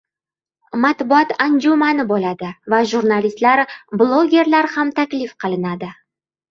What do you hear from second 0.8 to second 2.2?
Matbuot anjumani